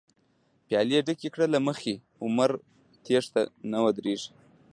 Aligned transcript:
پيالی 0.65 0.99
ډکې 1.07 1.29
کړه 1.33 1.45
له 1.53 1.59
مخی، 1.67 1.95
عمر 2.23 2.51
تښتی 3.03 3.41
نه 3.71 3.79
ودريږی 3.83 4.29